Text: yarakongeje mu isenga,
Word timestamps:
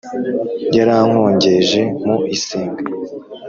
yarakongeje 0.75 1.81
mu 2.05 2.15
isenga, 2.35 2.81